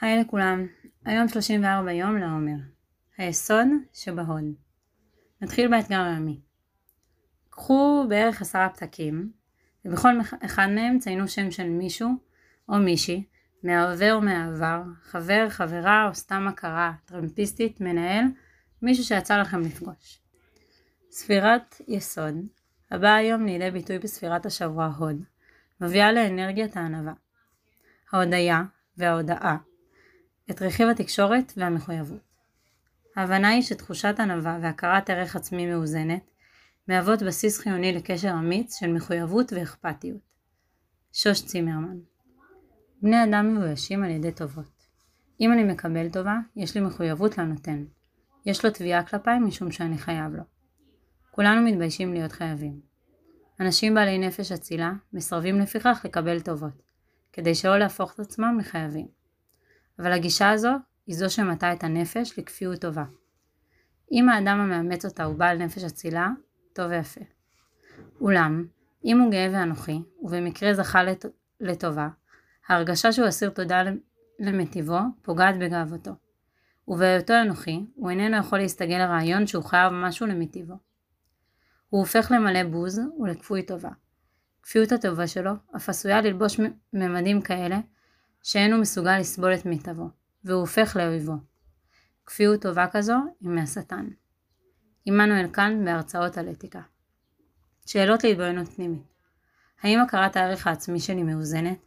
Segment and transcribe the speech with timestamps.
[0.00, 0.66] היי לכולם,
[1.04, 2.56] היום 34 יום לעומר.
[3.18, 4.44] היסוד שבהוד.
[5.40, 6.40] נתחיל באתגר הימי.
[7.50, 9.32] קחו בערך עשרה פתקים,
[9.84, 10.08] ובכל
[10.44, 12.08] אחד מהם ציינו שם של מישהו
[12.68, 13.24] או מישהי,
[13.62, 18.24] מההווה או מהעבר, חבר, חברה או סתם הכרה, טרמפיסטית, מנהל,
[18.82, 20.20] מישהו שיצא לכם לפגוש.
[21.10, 22.34] ספירת יסוד,
[22.90, 25.22] הבאה היום לידי ביטוי בספירת השבוע הוד,
[25.80, 27.12] מביאה לאנרגיית הענווה.
[28.12, 28.62] ההודיה
[28.96, 29.56] וההודאה
[30.50, 32.30] את רכיב התקשורת והמחויבות.
[33.16, 36.30] ההבנה היא שתחושת ענווה והכרת ערך עצמי מאוזנת
[36.88, 40.20] מהוות בסיס חיוני לקשר אמיץ של מחויבות ואכפתיות.
[41.12, 41.96] שוש צימרמן
[43.02, 44.86] בני אדם מבוישים על ידי טובות.
[45.40, 47.84] אם אני מקבל טובה, יש לי מחויבות לנותן.
[48.46, 50.42] יש לו תביעה כלפיי משום שאני חייב לו.
[51.30, 52.80] כולנו מתביישים להיות חייבים.
[53.60, 56.82] אנשים בעלי נפש אצילה מסרבים לפיכך לקבל טובות,
[57.32, 59.19] כדי שלא להפוך את עצמם לחייבים.
[60.00, 60.70] אבל הגישה הזו
[61.06, 63.04] היא זו שמטה את הנפש לכפיות טובה.
[64.12, 66.28] אם האדם המאמץ אותה הוא בעל נפש אצילה,
[66.72, 67.20] טוב ויפה.
[68.20, 68.66] אולם,
[69.04, 71.24] אם הוא גאה ואנוכי, ובמקרה זכה לט...
[71.60, 72.08] לטובה,
[72.68, 73.82] ההרגשה שהוא אסיר תודה
[74.38, 76.10] למטיבו פוגעת בגאוותו.
[76.88, 80.74] ובהיותו אנוכי, הוא איננו יכול להסתגל לרעיון שהוא חייב משהו למטיבו.
[81.88, 83.90] הוא הופך למלא בוז ולכפוי טובה.
[84.62, 86.60] כפיות הטובה שלו אף עשויה ללבוש
[86.92, 87.78] ממדים כאלה
[88.42, 90.08] שאין הוא מסוגל לסבול את מיטבו,
[90.44, 91.34] והוא הופך לאויבו.
[92.26, 94.08] כפיות טובה כזו היא מהשטן.
[95.04, 96.80] עמנואל קאנט בהרצאות על אתיקה.
[97.86, 99.10] שאלות להתבוננות פנימית
[99.82, 101.78] האם הכרת הערך העצמי שלי מאוזנת?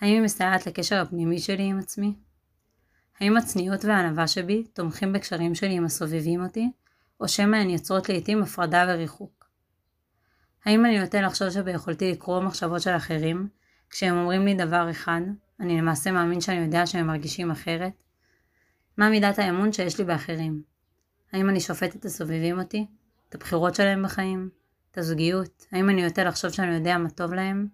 [0.00, 2.14] האם היא מסייעת לקשר הפנימי שלי עם עצמי?
[3.20, 6.70] האם הצניעות והענווה שבי תומכים בקשרים שלי עם הסובבים אותי,
[7.20, 9.44] או שמא הן יוצרות לעיתים הפרדה וריחוק?
[10.64, 13.48] האם אני נוטה לחשוב שביכולתי לקרוא מחשבות של אחרים,
[13.90, 15.20] כשהם אומרים לי דבר אחד,
[15.60, 18.02] אני למעשה מאמין שאני יודע שהם מרגישים אחרת?
[18.96, 20.62] מה מידת האמון שיש לי באחרים?
[21.32, 22.86] האם אני שופט את הסובבים אותי?
[23.28, 24.48] את הבחירות שלהם בחיים?
[24.90, 25.66] את הזוגיות?
[25.72, 27.68] האם אני נוטה לחשוב שאני יודע מה טוב להם?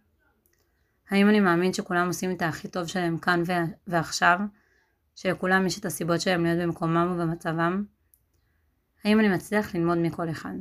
[1.11, 3.43] האם אני מאמין שכולם עושים את הכי טוב שלהם כאן
[3.87, 4.39] ועכשיו?
[5.15, 7.85] שלכולם יש את הסיבות שלהם להיות במקומם ובמצבם?
[9.05, 10.55] האם אני מצליח ללמוד מכל אחד?